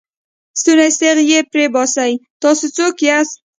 ستونی 0.59 0.89
ستغ 0.95 1.17
یې 1.31 1.39
پرې 1.51 1.65
وباسئ، 1.69 2.13
تاسې 2.41 2.67
څوک 2.77 2.95
یاست؟ 3.07 3.35